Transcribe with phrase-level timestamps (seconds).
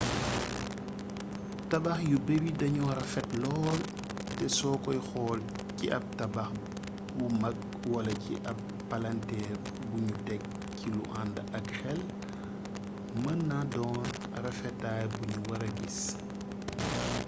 [1.69, 3.79] tabax yu bari dañoo rafet lool
[4.37, 5.39] te soo koy xool
[5.77, 6.51] ci ab tabax
[7.15, 8.57] bu magwala ci ab
[8.89, 9.57] palanteer
[9.89, 10.41] buñu tek
[10.77, 11.99] ci lu ànd ak xel
[13.21, 14.05] mën naa doon
[14.45, 15.99] rafetaay buñu wara gis